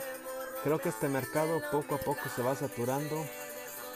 Creo 0.62 0.78
que 0.78 0.90
este 0.90 1.08
mercado 1.08 1.60
poco 1.72 1.96
a 1.96 1.98
poco 1.98 2.28
se 2.36 2.42
va 2.42 2.54
saturando 2.54 3.26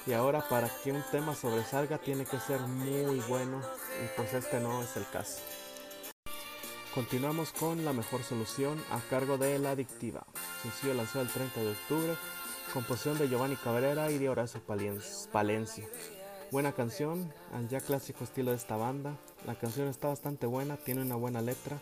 y 0.07 0.12
ahora 0.12 0.47
para 0.49 0.69
que 0.83 0.92
un 0.92 1.02
tema 1.11 1.35
sobresalga 1.35 1.99
tiene 1.99 2.25
que 2.25 2.38
ser 2.38 2.61
muy 2.61 3.21
bueno 3.28 3.61
y 4.02 4.16
pues 4.16 4.33
este 4.35 4.61
no 4.61 4.83
es 4.83 4.97
el 4.97 5.09
caso. 5.09 5.40
Continuamos 6.95 7.52
con 7.52 7.85
La 7.85 7.92
Mejor 7.92 8.23
Solución 8.25 8.83
a 8.90 8.99
cargo 9.09 9.38
de 9.38 9.59
La 9.59 9.73
Adictiva, 9.73 10.26
sencillo 10.62 10.95
lanzado 10.95 11.23
el 11.25 11.30
30 11.30 11.61
de 11.61 11.71
octubre, 11.71 12.16
composición 12.73 13.19
de 13.19 13.28
Giovanni 13.28 13.57
Cabrera 13.57 14.11
y 14.11 14.19
de 14.19 14.28
Horacio 14.28 14.61
Palencia. 14.61 15.87
Buena 16.50 16.73
canción, 16.73 17.33
al 17.54 17.69
ya 17.69 17.80
clásico 17.80 18.25
estilo 18.25 18.50
de 18.50 18.57
esta 18.57 18.76
banda. 18.76 19.16
La 19.47 19.54
canción 19.54 19.87
está 19.87 20.09
bastante 20.09 20.47
buena, 20.47 20.76
tiene 20.78 21.02
una 21.02 21.14
buena 21.14 21.40
letra, 21.40 21.78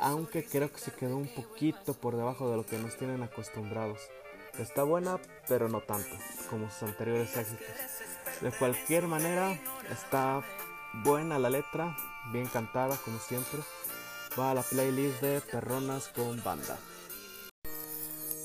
aunque 0.00 0.44
creo 0.44 0.72
que 0.72 0.80
se 0.80 0.90
quedó 0.90 1.16
un 1.16 1.28
poquito 1.28 1.94
por 1.94 2.16
debajo 2.16 2.50
de 2.50 2.56
lo 2.56 2.66
que 2.66 2.76
nos 2.78 2.96
tienen 2.96 3.22
acostumbrados. 3.22 4.00
Está 4.58 4.84
buena, 4.84 5.18
pero 5.48 5.68
no 5.68 5.80
tanto 5.80 6.16
como 6.48 6.70
sus 6.70 6.84
anteriores 6.84 7.36
éxitos. 7.36 7.66
De 8.40 8.52
cualquier 8.52 9.06
manera, 9.06 9.58
está 9.90 10.42
buena 11.02 11.38
la 11.38 11.50
letra, 11.50 11.96
bien 12.32 12.46
cantada 12.46 12.96
como 12.98 13.18
siempre. 13.18 13.58
Va 14.38 14.52
a 14.52 14.54
la 14.54 14.62
playlist 14.62 15.20
de 15.20 15.40
Perronas 15.40 16.08
con 16.08 16.42
Banda. 16.42 16.78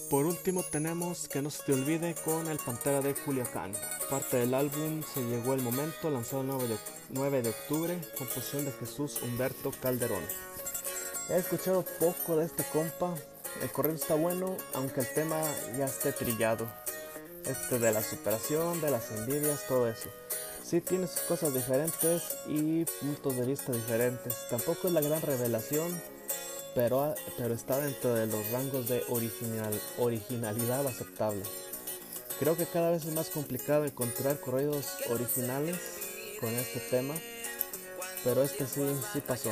Por 0.10 0.26
último 0.26 0.64
tenemos 0.64 1.28
Que 1.28 1.42
no 1.42 1.52
se 1.52 1.64
te 1.64 1.74
olvide 1.74 2.16
con 2.26 2.48
El 2.48 2.58
Pantera 2.58 3.02
de 3.02 3.14
Culiacán. 3.14 3.74
Parte 4.10 4.38
del 4.38 4.56
álbum 4.56 5.04
Se 5.04 5.24
llegó 5.24 5.54
el 5.54 5.62
momento, 5.62 6.10
lanzado 6.10 6.42
el 6.42 6.48
9 6.48 6.68
de, 6.68 6.78
9 7.10 7.42
de 7.44 7.50
octubre, 7.50 8.02
composición 8.18 8.66
de 8.66 8.72
Jesús 8.72 9.22
Humberto 9.22 9.72
Calderón. 9.80 10.24
He 11.30 11.38
escuchado 11.38 11.86
poco 12.00 12.38
de 12.38 12.46
este 12.46 12.64
compa, 12.74 13.14
el 13.62 13.72
correo 13.72 13.96
está 13.96 14.16
bueno, 14.16 14.56
aunque 14.74 15.02
el 15.02 15.14
tema 15.14 15.42
ya 15.78 15.86
esté 15.86 16.12
trillado. 16.12 16.68
Este 17.46 17.80
de 17.80 17.92
la 17.92 18.04
superación, 18.04 18.82
de 18.82 18.92
las 18.92 19.12
envidias, 19.12 19.66
todo 19.68 19.88
eso. 19.88 20.10
Sí 20.64 20.82
tiene 20.82 21.08
sus 21.08 21.22
cosas 21.22 21.54
diferentes 21.54 22.38
y 22.48 22.86
puntos 22.86 23.36
de 23.36 23.46
vista 23.46 23.72
diferentes. 23.72 24.36
Tampoco 24.50 24.88
es 24.88 24.94
la 24.94 25.02
gran 25.02 25.22
revelación, 25.22 26.00
pero, 26.76 27.16
pero 27.38 27.54
está 27.54 27.80
dentro 27.80 28.14
de 28.14 28.28
los 28.28 28.52
rangos 28.52 28.88
de 28.88 29.04
original, 29.10 29.74
originalidad 29.98 30.86
aceptable. 30.86 31.44
Creo 32.40 32.56
que 32.56 32.66
cada 32.66 32.92
vez 32.92 33.04
es 33.06 33.14
más 33.14 33.30
complicado 33.30 33.86
encontrar 33.86 34.40
corridos 34.40 34.86
originales 35.10 35.78
con 36.40 36.50
este 36.54 36.80
tema, 36.80 37.16
pero 38.24 38.44
este 38.44 38.66
sí, 38.66 38.82
sí 39.12 39.22
pasó. 39.22 39.52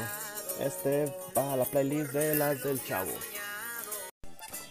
Este 0.60 1.13
va 1.38 1.54
a 1.54 1.58
la 1.58 1.66
playlist 1.66 2.13
de 2.13 2.36
las 2.36 2.63
del 2.63 2.84
chavo. 2.84 3.12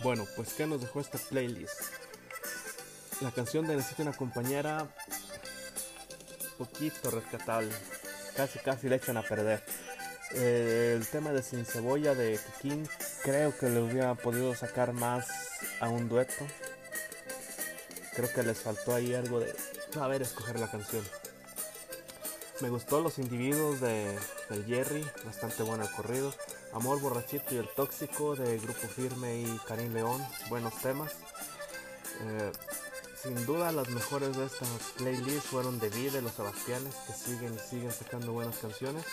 Bueno, 0.03 0.27
pues 0.37 0.53
¿qué 0.53 0.67
nos 0.67 0.81
dejó 0.81 1.01
esta 1.01 1.19
playlist? 1.19 1.81
La 3.23 3.31
canción 3.31 3.67
de 3.67 3.77
Necesito 3.77 4.03
una 4.03 4.13
compañera, 4.13 4.87
poquito 6.59 7.11
rescatable, 7.11 7.73
casi 8.37 8.59
casi 8.59 8.89
le 8.89 8.97
echan 8.97 9.17
a 9.17 9.23
perder. 9.23 9.63
El 10.35 11.07
tema 11.07 11.33
de 11.33 11.43
Sin 11.43 11.65
Cebolla 11.65 12.15
de 12.15 12.39
Kikín, 12.39 12.87
creo 13.23 13.57
que 13.57 13.71
le 13.71 13.81
hubiera 13.81 14.15
podido 14.15 14.55
sacar 14.55 14.93
más 14.93 15.29
a 15.81 15.89
un 15.89 16.09
dueto. 16.09 16.47
Creo 18.15 18.31
que 18.33 18.43
les 18.43 18.59
faltó 18.59 18.95
ahí 18.95 19.15
algo 19.15 19.41
de 19.41 19.55
saber 19.93 20.21
escoger 20.21 20.61
la 20.61 20.71
canción. 20.71 21.05
Me 22.61 22.69
gustó 22.69 23.01
los 23.01 23.19
individuos 23.19 23.81
de, 23.81 24.19
del 24.51 24.65
Jerry, 24.67 25.07
bastante 25.25 25.63
bueno 25.63 25.85
el 25.85 25.91
corrido. 25.91 26.35
Amor 26.77 27.01
Borrachito 27.01 27.55
y 27.55 27.57
el 27.57 27.69
Tóxico 27.71 28.37
de 28.37 28.59
Grupo 28.59 28.87
Firme 28.87 29.41
y 29.41 29.61
Karim 29.67 29.95
León, 29.95 30.23
buenos 30.51 30.75
temas. 30.83 31.11
Eh, 32.21 32.53
sin 33.23 33.47
duda 33.47 33.73
las 33.73 33.89
mejores 33.89 34.37
de 34.37 34.45
esta 34.45 34.67
playlist 34.99 35.47
fueron 35.47 35.79
de 35.79 35.89
Vida, 35.89 36.21
los 36.21 36.33
Sebastianes, 36.33 36.95
que 37.07 37.15
siguen 37.15 37.55
y 37.55 37.59
siguen 37.59 37.91
sacando 37.91 38.33
buenas 38.33 38.59
canciones. 38.59 39.07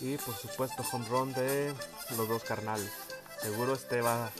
Y 0.00 0.18
por 0.18 0.36
supuesto 0.36 0.84
Home 0.92 1.08
Run 1.08 1.32
de 1.32 1.74
los 2.16 2.28
dos 2.28 2.44
carnales. 2.44 2.92
Seguro 3.42 3.74
este 3.74 4.02
va 4.02 4.30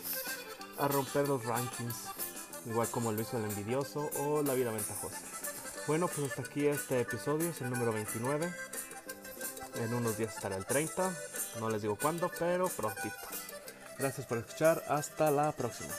a 0.79 0.87
romper 0.87 1.27
los 1.27 1.45
rankings, 1.45 1.97
igual 2.67 2.89
como 2.89 3.11
lo 3.11 3.21
hizo 3.21 3.37
el 3.37 3.47
envidioso 3.47 4.09
o 4.21 4.43
la 4.45 4.55
vida 4.55 4.71
ventajosa. 4.71 5.19
Bueno, 5.89 6.07
pues 6.07 6.31
hasta 6.31 6.43
aquí 6.43 6.69
este 6.69 7.01
episodio, 7.01 7.51
es 7.51 7.61
el 7.63 7.71
número 7.71 7.93
29. 7.93 8.55
En 9.75 9.93
unos 9.93 10.17
días 10.17 10.37
estará 10.37 10.55
el 10.57 10.67
30. 10.67 11.13
No 11.59 11.69
les 11.69 11.83
digo 11.83 11.97
cuándo, 11.97 12.31
pero 12.39 12.69
prontito. 12.69 13.17
Gracias 13.99 14.27
por 14.27 14.39
escuchar. 14.39 14.83
Hasta 14.89 15.31
la 15.31 15.53
próxima. 15.53 15.93